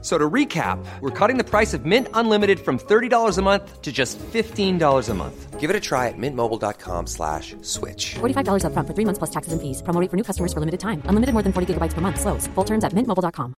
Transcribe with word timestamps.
So 0.00 0.16
to 0.16 0.30
recap, 0.30 0.78
we're 1.00 1.10
cutting 1.10 1.38
the 1.38 1.44
price 1.44 1.74
of 1.74 1.84
Mint 1.84 2.06
Unlimited 2.14 2.60
from 2.60 2.78
$30 2.78 3.36
a 3.36 3.42
month 3.42 3.82
to 3.82 3.90
just 3.90 4.16
$15 4.32 5.08
a 5.08 5.14
month. 5.14 5.58
Give 5.58 5.70
it 5.70 5.74
a 5.74 5.80
try 5.80 6.06
at 6.06 6.14
mintmobile.com 6.16 7.08
slash 7.08 7.56
switch. 7.62 8.14
$45 8.20 8.62
upfront 8.62 8.86
for 8.86 8.94
three 8.94 9.04
months 9.04 9.18
plus 9.18 9.30
taxes 9.30 9.52
and 9.52 9.60
fees. 9.60 9.82
Promo 9.82 10.00
rate 10.00 10.08
for 10.08 10.16
new 10.16 10.22
customers 10.22 10.52
for 10.52 10.60
limited 10.60 10.78
time. 10.78 11.02
Unlimited 11.06 11.32
more 11.34 11.42
than 11.42 11.52
40 11.52 11.74
gigabytes 11.74 11.94
per 11.94 12.00
month. 12.00 12.20
Slows. 12.20 12.46
Full 12.54 12.64
terms 12.64 12.84
at 12.84 12.92
mintmobile.com. 12.92 13.54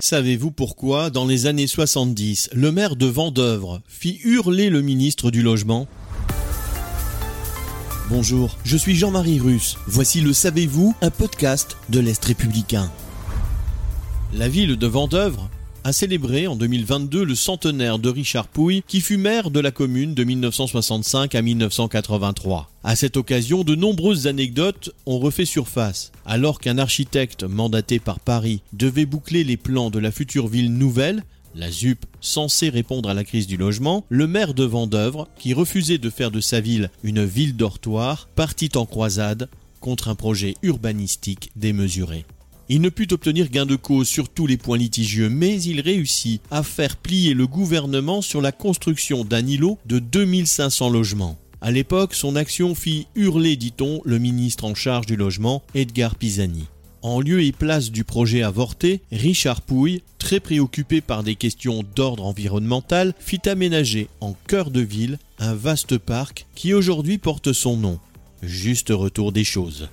Savez-vous 0.00 0.52
pourquoi, 0.52 1.10
dans 1.10 1.26
les 1.26 1.46
années 1.46 1.66
70, 1.66 2.50
le 2.52 2.70
maire 2.70 2.94
de 2.94 3.06
Vendeuvre 3.06 3.80
fit 3.88 4.20
hurler 4.22 4.70
le 4.70 4.80
ministre 4.80 5.32
du 5.32 5.42
Logement? 5.42 5.88
Bonjour, 8.10 8.56
je 8.64 8.78
suis 8.78 8.94
Jean-Marie 8.94 9.38
Russe. 9.38 9.76
Voici 9.86 10.22
le 10.22 10.32
Savez-vous, 10.32 10.94
un 11.02 11.10
podcast 11.10 11.76
de 11.90 12.00
l'Est 12.00 12.24
républicain. 12.24 12.90
La 14.32 14.48
ville 14.48 14.76
de 14.76 14.86
Vendeuvre 14.86 15.50
a 15.84 15.92
célébré 15.92 16.46
en 16.46 16.56
2022 16.56 17.22
le 17.22 17.34
centenaire 17.34 17.98
de 17.98 18.08
Richard 18.08 18.48
Pouille, 18.48 18.82
qui 18.86 19.02
fut 19.02 19.18
maire 19.18 19.50
de 19.50 19.60
la 19.60 19.72
commune 19.72 20.14
de 20.14 20.24
1965 20.24 21.34
à 21.34 21.42
1983. 21.42 22.70
À 22.82 22.96
cette 22.96 23.18
occasion, 23.18 23.62
de 23.62 23.74
nombreuses 23.74 24.26
anecdotes 24.26 24.90
ont 25.04 25.18
refait 25.18 25.44
surface. 25.44 26.10
Alors 26.24 26.60
qu'un 26.60 26.78
architecte 26.78 27.44
mandaté 27.44 27.98
par 27.98 28.20
Paris 28.20 28.62
devait 28.72 29.06
boucler 29.06 29.44
les 29.44 29.58
plans 29.58 29.90
de 29.90 29.98
la 29.98 30.12
future 30.12 30.48
ville 30.48 30.72
nouvelle, 30.72 31.24
la 31.54 31.70
ZUP, 31.70 32.04
censée 32.20 32.68
répondre 32.68 33.08
à 33.08 33.14
la 33.14 33.24
crise 33.24 33.46
du 33.46 33.56
logement, 33.56 34.04
le 34.08 34.26
maire 34.26 34.54
de 34.54 34.64
Vendœuvre, 34.64 35.28
qui 35.38 35.54
refusait 35.54 35.98
de 35.98 36.10
faire 36.10 36.30
de 36.30 36.40
sa 36.40 36.60
ville 36.60 36.90
une 37.02 37.24
ville 37.24 37.56
dortoir, 37.56 38.28
partit 38.34 38.70
en 38.76 38.86
croisade 38.86 39.48
contre 39.80 40.08
un 40.08 40.14
projet 40.14 40.54
urbanistique 40.62 41.50
démesuré. 41.56 42.24
Il 42.70 42.82
ne 42.82 42.90
put 42.90 43.12
obtenir 43.12 43.48
gain 43.48 43.64
de 43.64 43.76
cause 43.76 44.08
sur 44.08 44.28
tous 44.28 44.46
les 44.46 44.58
points 44.58 44.76
litigieux, 44.76 45.30
mais 45.30 45.62
il 45.62 45.80
réussit 45.80 46.42
à 46.50 46.62
faire 46.62 46.96
plier 46.96 47.32
le 47.32 47.46
gouvernement 47.46 48.20
sur 48.20 48.42
la 48.42 48.52
construction 48.52 49.24
d'un 49.24 49.46
îlot 49.46 49.78
de 49.86 49.98
2500 49.98 50.90
logements. 50.90 51.38
À 51.60 51.70
l'époque, 51.70 52.14
son 52.14 52.36
action 52.36 52.74
fit 52.74 53.06
hurler, 53.16 53.56
dit-on, 53.56 54.00
le 54.04 54.18
ministre 54.18 54.64
en 54.64 54.74
charge 54.74 55.06
du 55.06 55.16
logement, 55.16 55.62
Edgar 55.74 56.14
Pisani. 56.14 56.66
En 57.08 57.20
lieu 57.20 57.42
et 57.42 57.52
place 57.52 57.90
du 57.90 58.04
projet 58.04 58.42
avorté, 58.42 59.00
Richard 59.10 59.62
Pouille, 59.62 60.02
très 60.18 60.40
préoccupé 60.40 61.00
par 61.00 61.22
des 61.22 61.36
questions 61.36 61.82
d'ordre 61.96 62.26
environnemental, 62.26 63.14
fit 63.18 63.40
aménager 63.48 64.08
en 64.20 64.36
cœur 64.46 64.70
de 64.70 64.82
ville 64.82 65.18
un 65.38 65.54
vaste 65.54 65.96
parc 65.96 66.44
qui 66.54 66.74
aujourd'hui 66.74 67.16
porte 67.16 67.54
son 67.54 67.78
nom. 67.78 67.98
Juste 68.42 68.90
retour 68.90 69.32
des 69.32 69.44
choses. 69.44 69.88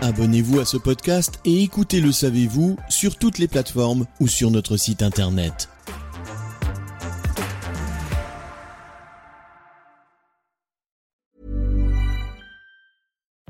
Abonnez-vous 0.00 0.58
à 0.58 0.64
ce 0.64 0.76
podcast 0.76 1.38
et 1.44 1.62
écoutez 1.62 2.00
Le 2.00 2.10
Savez-vous 2.10 2.76
sur 2.88 3.16
toutes 3.16 3.38
les 3.38 3.46
plateformes 3.46 4.06
ou 4.18 4.26
sur 4.26 4.50
notre 4.50 4.76
site 4.76 5.02
internet. 5.02 5.68